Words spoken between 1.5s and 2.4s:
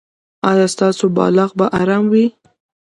به ارام وي؟